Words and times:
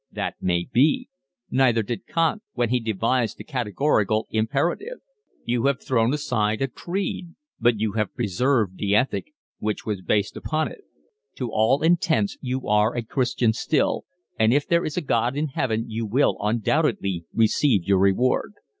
"That 0.11 0.33
may 0.41 0.67
be. 0.73 1.09
Neither 1.51 1.83
did 1.83 2.07
Kant 2.07 2.41
when 2.53 2.69
he 2.69 2.79
devised 2.79 3.37
the 3.37 3.43
Categorical 3.43 4.27
Imperative. 4.31 4.97
You 5.45 5.67
have 5.67 5.79
thrown 5.79 6.11
aside 6.11 6.59
a 6.63 6.67
creed, 6.67 7.35
but 7.59 7.79
you 7.79 7.91
have 7.91 8.15
preserved 8.15 8.79
the 8.79 8.95
ethic 8.95 9.27
which 9.59 9.85
was 9.85 10.01
based 10.01 10.35
upon 10.35 10.71
it. 10.71 10.81
To 11.35 11.51
all 11.51 11.83
intents 11.83 12.35
you 12.41 12.67
are 12.67 12.95
a 12.95 13.03
Christian 13.03 13.53
still, 13.53 14.05
and 14.39 14.51
if 14.51 14.67
there 14.67 14.83
is 14.85 14.97
a 14.97 15.01
God 15.01 15.37
in 15.37 15.49
Heaven 15.49 15.87
you 15.87 16.07
will 16.07 16.35
undoubtedly 16.41 17.25
receive 17.31 17.83
your 17.83 17.99
reward. 17.99 18.53